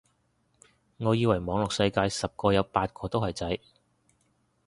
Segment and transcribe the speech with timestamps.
[0.97, 3.59] 我以為網絡世界十個有八個都係仔